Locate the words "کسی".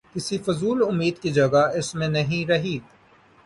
0.15-0.37